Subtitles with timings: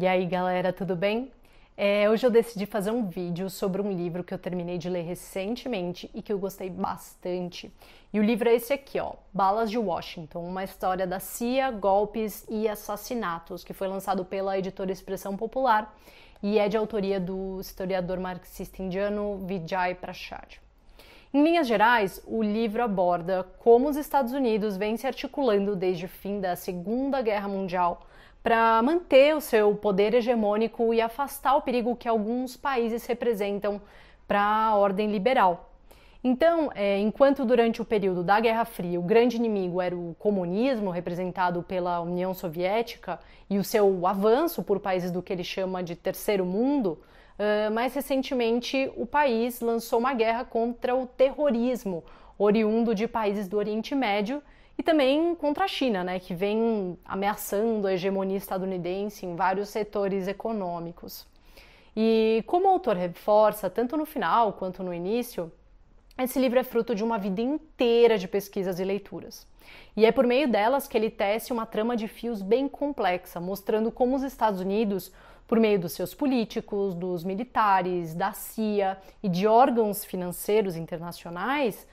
[0.00, 1.30] E aí galera, tudo bem?
[1.76, 5.02] É, hoje eu decidi fazer um vídeo sobre um livro que eu terminei de ler
[5.02, 7.70] recentemente e que eu gostei bastante.
[8.10, 12.46] E o livro é esse aqui, ó, Balas de Washington, uma história da CIA, golpes
[12.48, 15.94] e assassinatos, que foi lançado pela editora Expressão Popular
[16.42, 20.56] e é de autoria do historiador marxista indiano Vijay Prashad.
[21.30, 26.08] Em linhas gerais, o livro aborda como os Estados Unidos vêm se articulando desde o
[26.08, 28.06] fim da Segunda Guerra Mundial
[28.42, 33.80] para manter o seu poder hegemônico e afastar o perigo que alguns países representam
[34.26, 35.70] para a ordem liberal.
[36.22, 40.90] Então, é, enquanto durante o período da Guerra Fria o grande inimigo era o comunismo,
[40.90, 45.96] representado pela União Soviética, e o seu avanço por países do que ele chama de
[45.96, 46.98] terceiro mundo,
[47.38, 52.04] uh, mais recentemente o país lançou uma guerra contra o terrorismo,
[52.44, 54.42] oriundo de países do Oriente Médio
[54.78, 60.26] e também contra a China, né, que vem ameaçando a hegemonia estadunidense em vários setores
[60.26, 61.26] econômicos.
[61.94, 65.52] E como o autor reforça, tanto no final quanto no início,
[66.18, 69.46] esse livro é fruto de uma vida inteira de pesquisas e leituras.
[69.94, 73.90] E é por meio delas que ele tece uma trama de fios bem complexa, mostrando
[73.90, 75.12] como os Estados Unidos,
[75.46, 81.86] por meio dos seus políticos, dos militares, da CIA e de órgãos financeiros internacionais,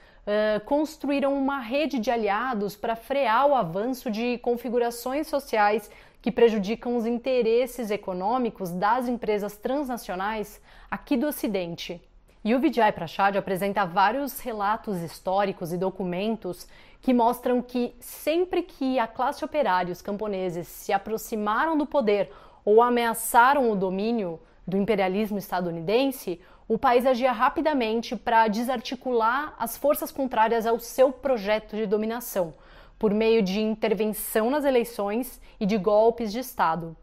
[0.64, 5.90] construíram uma rede de aliados para frear o avanço de configurações sociais
[6.20, 12.00] que prejudicam os interesses econômicos das empresas transnacionais aqui do Ocidente.
[12.44, 16.68] E o Vijay Prashad apresenta vários relatos históricos e documentos
[17.00, 22.30] que mostram que sempre que a classe operária e os camponeses se aproximaram do poder
[22.64, 30.12] ou ameaçaram o domínio do imperialismo estadunidense, o país agia rapidamente para desarticular as forças
[30.12, 32.52] contrárias ao seu projeto de dominação,
[32.98, 36.94] por meio de intervenção nas eleições e de golpes de Estado.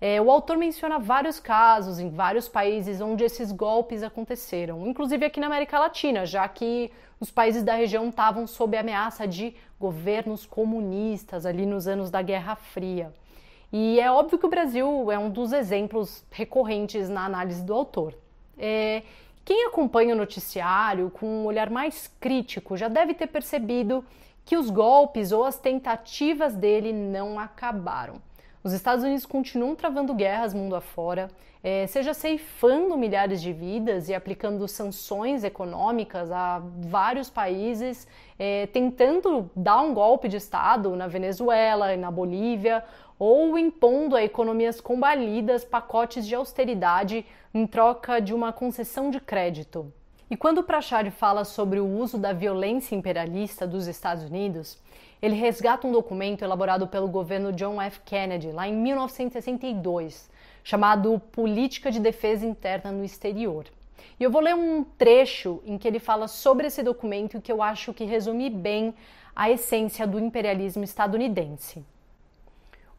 [0.00, 5.38] É, o autor menciona vários casos em vários países onde esses golpes aconteceram, inclusive aqui
[5.38, 11.46] na América Latina, já que os países da região estavam sob ameaça de governos comunistas
[11.46, 13.14] ali nos anos da Guerra Fria.
[13.72, 18.16] E é óbvio que o Brasil é um dos exemplos recorrentes na análise do autor.
[18.58, 19.02] É,
[19.44, 24.04] quem acompanha o noticiário com um olhar mais crítico já deve ter percebido
[24.44, 28.20] que os golpes ou as tentativas dele não acabaram.
[28.64, 31.28] Os Estados Unidos continuam travando guerras mundo afora,
[31.64, 38.06] é, seja ceifando milhares de vidas e aplicando sanções econômicas a vários países,
[38.38, 42.84] é, tentando dar um golpe de Estado na Venezuela e na Bolívia,
[43.18, 49.92] ou impondo a economias combalidas pacotes de austeridade em troca de uma concessão de crédito.
[50.30, 54.78] E quando Prachard fala sobre o uso da violência imperialista dos Estados Unidos,
[55.22, 58.00] ele resgata um documento elaborado pelo governo John F.
[58.04, 60.28] Kennedy lá em 1962,
[60.64, 63.66] chamado Política de Defesa Interna no Exterior.
[64.18, 67.62] E eu vou ler um trecho em que ele fala sobre esse documento que eu
[67.62, 68.92] acho que resume bem
[69.34, 71.84] a essência do imperialismo estadunidense.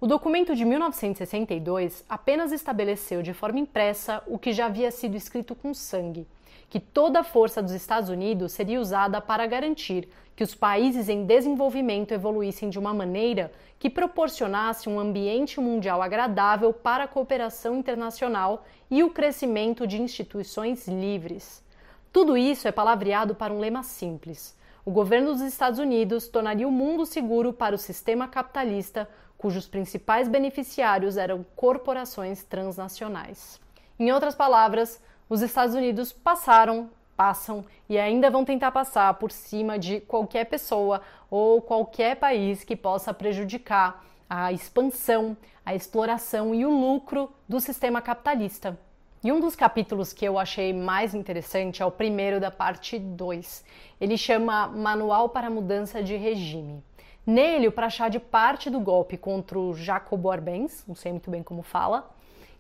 [0.04, 5.56] O documento de 1962 apenas estabeleceu de forma impressa o que já havia sido escrito
[5.56, 6.28] com sangue,
[6.70, 11.24] que toda a força dos Estados Unidos seria usada para garantir que os países em
[11.24, 13.50] desenvolvimento evoluíssem de uma maneira
[13.80, 20.86] que proporcionasse um ambiente mundial agradável para a cooperação internacional e o crescimento de instituições
[20.86, 21.64] livres.
[22.12, 24.54] Tudo isso é palavreado para um lema simples:
[24.84, 29.08] o governo dos Estados Unidos tornaria o mundo seguro para o sistema capitalista
[29.44, 33.60] cujos principais beneficiários eram corporações transnacionais.
[34.00, 39.78] Em outras palavras, os Estados Unidos passaram, passam e ainda vão tentar passar por cima
[39.78, 46.72] de qualquer pessoa ou qualquer país que possa prejudicar a expansão, a exploração e o
[46.72, 48.80] lucro do sistema capitalista.
[49.22, 53.66] E um dos capítulos que eu achei mais interessante é o primeiro da parte 2.
[54.00, 56.82] Ele chama Manual para Mudança de Regime.
[57.26, 61.62] Nele, o Prachad parte do golpe contra o Jacobo Arbenz, não sei muito bem como
[61.62, 62.10] fala,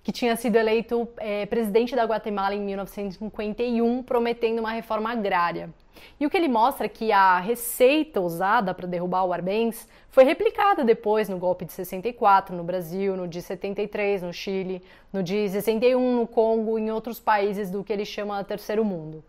[0.02, 5.70] que tinha sido eleito é, presidente da Guatemala em 1951, prometendo uma reforma agrária.
[6.18, 10.24] E o que ele mostra é que a receita usada para derrubar o Arbenz foi
[10.24, 14.82] replicada depois no golpe de 64 no Brasil, no de 73 no Chile,
[15.12, 19.24] no de 61 no Congo em outros países do que ele chama terceiro mundo.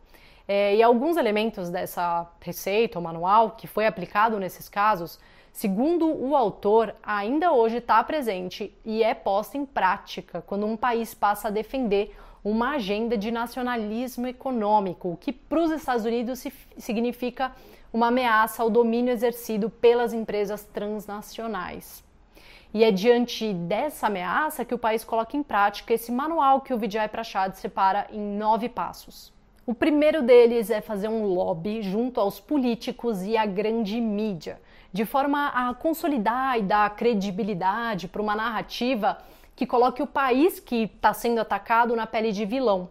[0.47, 5.19] É, e alguns elementos dessa receita ou manual que foi aplicado nesses casos,
[5.53, 11.15] segundo o autor, ainda hoje está presente e é posta em prática quando um país
[11.15, 12.15] passa a defender
[12.45, 16.45] uma agenda de nacionalismo econômico, o que para os Estados Unidos
[16.77, 17.53] significa
[17.91, 22.05] uma ameaça ao domínio exercido pelas empresas transnacionais.
[22.75, 26.79] E é diante dessa ameaça que o país coloca em prática esse manual que o
[26.79, 29.34] Vijay Prashad separa em nove passos.
[29.67, 34.61] O primeiro deles é fazer um lobby junto aos políticos e à grande mídia,
[34.93, 39.17] de forma a consolidar e dar credibilidade para uma narrativa
[39.57, 42.91] que coloque o país que está sendo atacado na pele de vilão.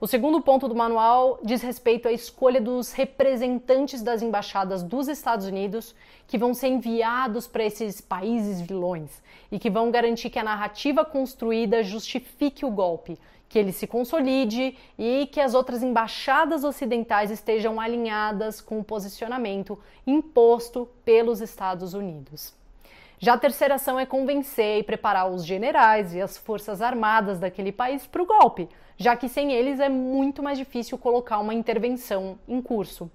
[0.00, 5.46] O segundo ponto do manual diz respeito à escolha dos representantes das embaixadas dos Estados
[5.46, 5.94] Unidos
[6.26, 9.22] que vão ser enviados para esses países vilões
[9.52, 14.76] e que vão garantir que a narrativa construída justifique o golpe, que ele se consolide
[14.98, 22.54] e que as outras embaixadas ocidentais estejam alinhadas com o posicionamento imposto pelos Estados Unidos.
[23.18, 27.72] Já a terceira ação é convencer e preparar os generais e as forças armadas daquele
[27.72, 32.38] país para o golpe, já que sem eles é muito mais difícil colocar uma intervenção
[32.46, 33.10] em curso.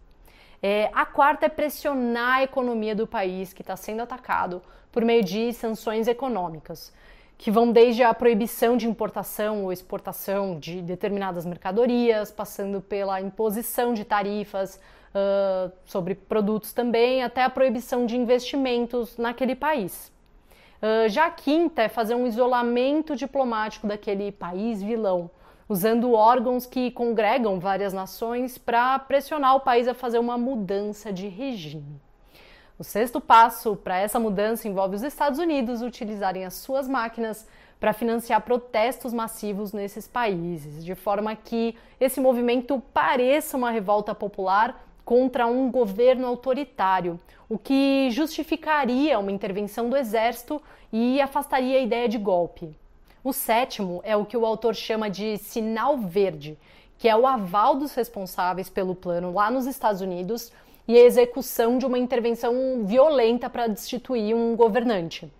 [0.61, 4.61] É, a quarta é pressionar a economia do país que está sendo atacado
[4.91, 6.93] por meio de sanções econômicas,
[7.41, 13.95] que vão desde a proibição de importação ou exportação de determinadas mercadorias, passando pela imposição
[13.95, 20.11] de tarifas uh, sobre produtos também, até a proibição de investimentos naquele país.
[20.83, 25.27] Uh, já a quinta é fazer um isolamento diplomático daquele país vilão,
[25.67, 31.27] usando órgãos que congregam várias nações para pressionar o país a fazer uma mudança de
[31.27, 31.99] regime.
[32.81, 37.47] O sexto passo para essa mudança envolve os Estados Unidos utilizarem as suas máquinas
[37.79, 44.83] para financiar protestos massivos nesses países, de forma que esse movimento pareça uma revolta popular
[45.05, 50.59] contra um governo autoritário, o que justificaria uma intervenção do exército
[50.91, 52.75] e afastaria a ideia de golpe.
[53.23, 56.57] O sétimo é o que o autor chama de sinal verde,
[56.97, 60.51] que é o aval dos responsáveis pelo plano lá nos Estados Unidos
[60.91, 65.31] e a execução de uma intervenção violenta para destituir um governante.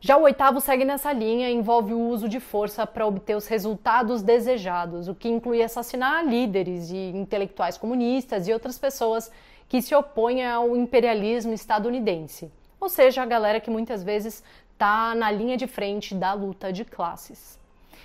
[0.00, 3.46] Já o oitavo segue nessa linha e envolve o uso de força para obter os
[3.46, 9.30] resultados desejados, o que inclui assassinar líderes e intelectuais comunistas e outras pessoas
[9.68, 12.50] que se opõem ao imperialismo estadunidense,
[12.80, 16.84] ou seja, a galera que muitas vezes está na linha de frente da luta de
[16.84, 17.59] classes.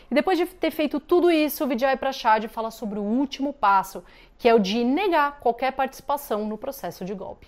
[0.09, 4.03] E depois de ter feito tudo isso, o Vijay Prashad fala sobre o último passo,
[4.37, 7.47] que é o de negar qualquer participação no processo de golpe.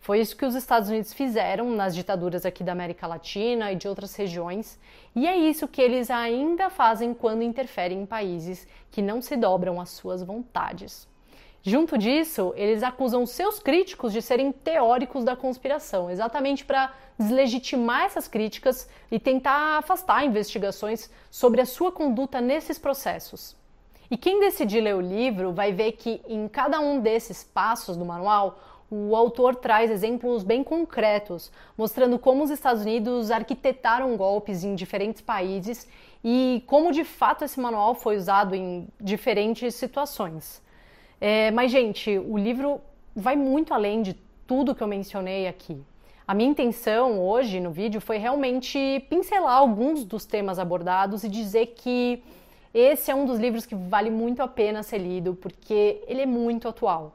[0.00, 3.88] Foi isso que os Estados Unidos fizeram nas ditaduras aqui da América Latina e de
[3.88, 4.78] outras regiões,
[5.16, 9.80] e é isso que eles ainda fazem quando interferem em países que não se dobram
[9.80, 11.08] às suas vontades.
[11.66, 18.28] Junto disso, eles acusam seus críticos de serem teóricos da conspiração, exatamente para deslegitimar essas
[18.28, 23.56] críticas e tentar afastar investigações sobre a sua conduta nesses processos.
[24.10, 28.04] E quem decidir ler o livro vai ver que em cada um desses passos do
[28.04, 28.58] manual,
[28.90, 35.22] o autor traz exemplos bem concretos, mostrando como os Estados Unidos arquitetaram golpes em diferentes
[35.22, 35.88] países
[36.22, 40.62] e como de fato esse manual foi usado em diferentes situações.
[41.20, 42.80] É, mas, gente, o livro
[43.14, 44.14] vai muito além de
[44.46, 45.80] tudo que eu mencionei aqui.
[46.26, 51.74] A minha intenção hoje no vídeo foi realmente pincelar alguns dos temas abordados e dizer
[51.76, 52.22] que
[52.72, 56.26] esse é um dos livros que vale muito a pena ser lido porque ele é
[56.26, 57.14] muito atual.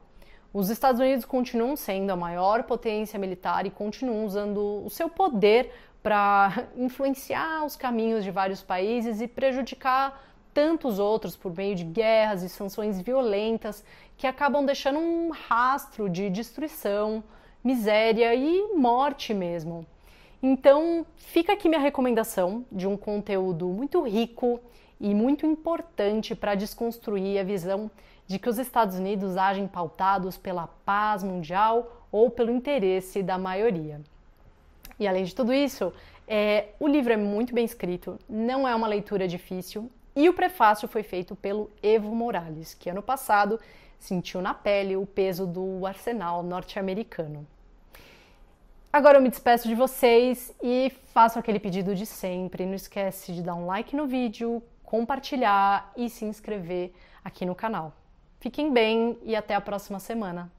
[0.54, 5.72] Os Estados Unidos continuam sendo a maior potência militar e continuam usando o seu poder
[6.02, 12.42] para influenciar os caminhos de vários países e prejudicar tantos outros por meio de guerras
[12.42, 13.84] e sanções violentas
[14.16, 17.22] que acabam deixando um rastro de destruição,
[17.62, 19.86] miséria e morte mesmo.
[20.42, 24.60] Então, fica aqui minha recomendação de um conteúdo muito rico
[24.98, 27.90] e muito importante para desconstruir a visão
[28.26, 34.00] de que os Estados Unidos agem pautados pela paz mundial ou pelo interesse da maioria.
[34.98, 35.92] E além de tudo isso,
[36.28, 40.88] é, o livro é muito bem escrito, não é uma leitura difícil e o prefácio
[40.88, 43.60] foi feito pelo Evo Morales, que ano passado
[43.98, 47.46] sentiu na pele o peso do arsenal norte-americano.
[48.92, 52.66] Agora eu me despeço de vocês e faço aquele pedido de sempre.
[52.66, 56.92] Não esquece de dar um like no vídeo, compartilhar e se inscrever
[57.24, 57.92] aqui no canal.
[58.40, 60.48] Fiquem bem e até a próxima semana.